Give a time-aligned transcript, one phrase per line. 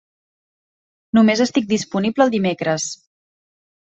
[1.17, 2.87] Només estic disponible el dimecres.